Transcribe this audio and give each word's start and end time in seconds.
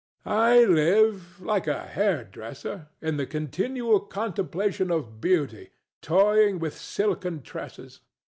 I 0.25 0.63
live, 0.63 1.39
like 1.39 1.67
a 1.67 1.85
hairdresser, 1.85 2.87
in 3.03 3.17
the 3.17 3.27
continual 3.27 3.99
contemplation 3.99 4.89
of 4.89 5.21
beauty, 5.21 5.73
toying 6.01 6.57
with 6.57 6.75
silken 6.75 7.43
tresses. 7.43 7.99